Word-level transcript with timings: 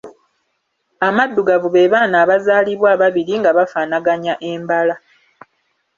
Amaddugavu 1.07 1.67
be 1.73 1.91
baana 1.93 2.15
abazaalibwa 2.23 2.87
ababiri 2.95 3.33
nga 3.39 3.51
bafaanaganya 3.57 4.33
embala. 4.51 4.95